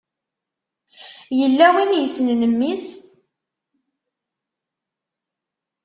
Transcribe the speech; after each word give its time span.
Yella 1.39 1.67
win 1.75 1.91
yessnen 2.01 2.41
mmi-s? 2.51 2.87